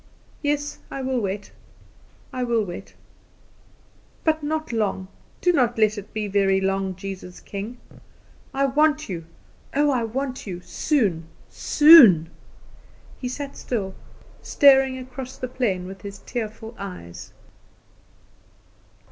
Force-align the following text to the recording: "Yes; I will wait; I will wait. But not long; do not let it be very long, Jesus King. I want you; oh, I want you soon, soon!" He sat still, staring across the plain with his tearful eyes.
"Yes; 0.41 0.79
I 0.89 1.03
will 1.03 1.19
wait; 1.19 1.51
I 2.33 2.43
will 2.43 2.63
wait. 2.65 2.95
But 4.23 4.41
not 4.41 4.73
long; 4.73 5.09
do 5.41 5.53
not 5.53 5.77
let 5.77 5.95
it 5.95 6.11
be 6.11 6.27
very 6.27 6.59
long, 6.59 6.95
Jesus 6.95 7.39
King. 7.39 7.77
I 8.51 8.65
want 8.65 9.09
you; 9.09 9.25
oh, 9.75 9.91
I 9.91 10.03
want 10.05 10.47
you 10.47 10.59
soon, 10.61 11.25
soon!" 11.51 12.31
He 13.19 13.27
sat 13.29 13.55
still, 13.55 13.93
staring 14.41 14.97
across 14.97 15.37
the 15.37 15.47
plain 15.47 15.85
with 15.85 16.01
his 16.01 16.17
tearful 16.25 16.73
eyes. 16.79 17.31